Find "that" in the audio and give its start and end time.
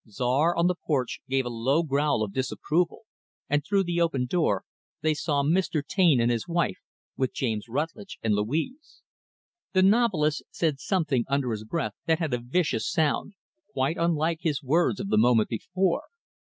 12.07-12.17